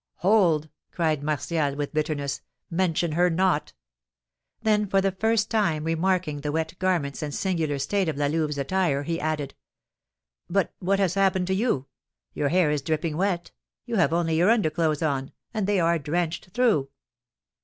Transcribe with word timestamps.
"Hold!" 0.15 0.67
cried 0.91 1.21
Martial, 1.21 1.75
with 1.75 1.93
bitterness; 1.93 2.41
"mention 2.71 3.11
her 3.11 3.29
not." 3.29 3.73
Then 4.63 4.87
for 4.87 4.99
the 4.99 5.11
first 5.11 5.51
time 5.51 5.83
remarking 5.83 6.41
the 6.41 6.51
wet 6.51 6.73
garments 6.79 7.21
and 7.21 7.31
singular 7.35 7.77
state 7.77 8.09
of 8.09 8.17
La 8.17 8.25
Louve's 8.25 8.57
attire, 8.57 9.03
he 9.03 9.19
added, 9.21 9.53
"But 10.49 10.73
what 10.79 10.97
has 10.97 11.13
happened 11.13 11.45
to 11.45 11.53
you? 11.53 11.85
Your 12.33 12.49
hair 12.49 12.71
is 12.71 12.81
dripping 12.81 13.15
wet; 13.15 13.51
you 13.85 13.97
have 13.97 14.11
only 14.11 14.35
your 14.35 14.49
underclothes 14.49 15.03
on; 15.03 15.33
and 15.53 15.67
they 15.67 15.79
are 15.79 15.99
drenched 15.99 16.47
through." 16.49 16.89